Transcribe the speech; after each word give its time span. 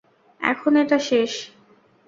এখন 0.41 0.73
এটা 0.75 0.97
শেষ। 0.99 1.31